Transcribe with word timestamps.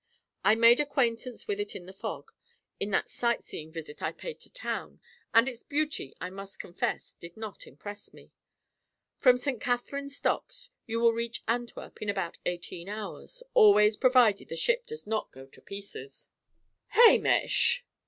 I 0.43 0.55
made 0.55 0.79
acquaintance 0.79 1.47
with 1.47 1.59
it 1.59 1.75
in 1.75 1.87
a 1.87 1.93
fog, 1.93 2.31
in 2.79 2.89
that 2.89 3.07
sight 3.07 3.43
seeing 3.43 3.71
visit 3.71 4.01
I 4.01 4.11
paid 4.11 4.39
to 4.39 4.49
town; 4.49 4.99
and 5.31 5.47
its 5.47 5.61
beauty, 5.61 6.15
I 6.19 6.31
must 6.31 6.59
confess, 6.59 7.13
did 7.13 7.37
not 7.37 7.67
impress 7.67 8.11
me. 8.11 8.31
From 9.19 9.37
St. 9.37 9.61
Katherine's 9.61 10.19
Docks 10.19 10.71
you 10.87 10.99
will 10.99 11.13
reach 11.13 11.43
Antwerp 11.47 12.01
in 12.01 12.09
about 12.09 12.39
eighteen 12.47 12.89
hours 12.89 13.43
always 13.53 13.95
provided 13.95 14.49
the 14.49 14.55
ship 14.55 14.87
does 14.87 15.05
not 15.05 15.31
go 15.31 15.45
to 15.45 15.61
pieces." 15.61 16.31
"Hamish!" 16.87 17.85